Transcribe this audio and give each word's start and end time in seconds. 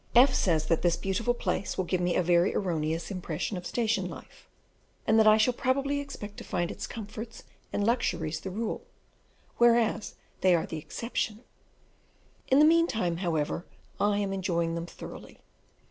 F 0.15 0.33
says 0.33 0.65
that 0.65 0.81
this 0.81 0.95
beautiful 0.95 1.35
place 1.35 1.77
will 1.77 1.85
give 1.85 2.01
me 2.01 2.15
a 2.15 2.23
very 2.23 2.55
erroneous 2.55 3.11
impression 3.11 3.55
of 3.55 3.67
station 3.67 4.09
life, 4.09 4.49
and 5.05 5.19
that 5.19 5.27
I 5.27 5.37
shall 5.37 5.53
probably 5.53 5.99
expect 5.99 6.37
to 6.37 6.43
find 6.43 6.71
its 6.71 6.87
comforts 6.87 7.43
and 7.71 7.85
luxuries 7.85 8.39
the 8.39 8.49
rule, 8.49 8.81
whereas 9.57 10.15
they 10.39 10.55
are 10.55 10.65
the 10.65 10.77
exception; 10.79 11.43
in 12.47 12.57
the 12.57 12.65
mean 12.65 12.87
time, 12.87 13.17
however, 13.17 13.67
I 13.99 14.17
am 14.17 14.33
enjoying 14.33 14.73
them 14.73 14.87
thoroughly. 14.87 15.39